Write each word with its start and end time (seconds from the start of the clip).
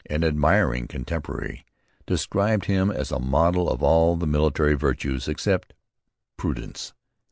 An 0.09 0.23
admiring 0.23 0.87
contemporary 0.87 1.63
described 2.07 2.65
him 2.65 2.89
as 2.89 3.11
a 3.11 3.19
model 3.19 3.69
of 3.69 3.83
all 3.83 4.15
the 4.15 4.25
military 4.25 4.73
virtues 4.73 5.27
except 5.27 5.73
prudence. 6.37 6.93